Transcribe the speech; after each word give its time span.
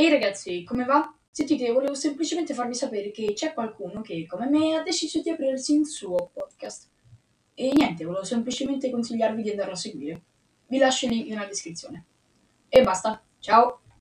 Ehi 0.00 0.08
ragazzi, 0.08 0.64
come 0.64 0.86
va? 0.86 1.14
Sentite, 1.30 1.70
volevo 1.72 1.94
semplicemente 1.94 2.54
farvi 2.54 2.74
sapere 2.74 3.10
che 3.10 3.34
c'è 3.34 3.52
qualcuno 3.52 4.00
che, 4.00 4.24
come 4.26 4.48
me, 4.48 4.74
ha 4.74 4.82
deciso 4.82 5.20
di 5.20 5.28
aprirsi 5.28 5.74
il 5.74 5.86
suo 5.86 6.30
podcast. 6.32 6.88
E 7.52 7.70
niente, 7.74 8.06
volevo 8.06 8.24
semplicemente 8.24 8.90
consigliarvi 8.90 9.42
di 9.42 9.50
andarlo 9.50 9.74
a 9.74 9.76
seguire. 9.76 10.22
Vi 10.68 10.78
lascio 10.78 11.04
il 11.04 11.12
link 11.12 11.28
nella 11.28 11.44
descrizione. 11.44 12.06
E 12.70 12.80
basta, 12.82 13.22
ciao! 13.40 13.79